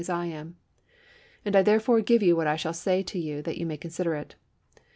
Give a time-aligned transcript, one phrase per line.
[0.01, 0.55] as I am;
[1.45, 4.33] and I therefore give you what I shall say so that you may consider it.